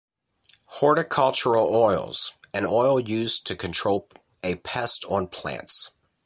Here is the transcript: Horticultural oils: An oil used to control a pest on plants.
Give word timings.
Horticultural 0.65 1.75
oils: 1.75 2.33
An 2.55 2.65
oil 2.65 2.99
used 2.99 3.45
to 3.45 3.55
control 3.55 4.09
a 4.43 4.55
pest 4.55 5.05
on 5.07 5.27
plants. 5.27 5.91